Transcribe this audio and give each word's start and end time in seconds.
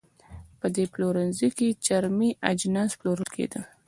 په 0.59 0.67
دې 0.75 0.83
پلورنځۍ 0.93 1.49
کې 1.57 1.67
چرمي 1.85 2.29
اجناس 2.51 2.91
پلورل 2.99 3.29
کېدل. 3.35 3.63